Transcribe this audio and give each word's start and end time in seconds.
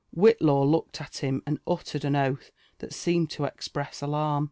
Whillaw 0.11 0.63
looked 0.63 0.99
at 0.99 1.17
him, 1.17 1.43
and 1.45 1.59
uttered 1.67 2.03
an 2.03 2.15
oath] 2.15 2.51
that 2.79 2.91
seemed 2.91 3.29
to 3.29 3.43
express 3.45 4.01
alarm. 4.01 4.39